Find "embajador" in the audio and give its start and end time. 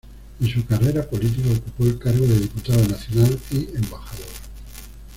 3.75-4.25